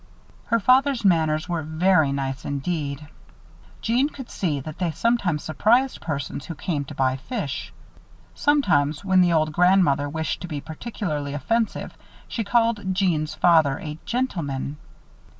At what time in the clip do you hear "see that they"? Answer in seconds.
4.31-4.89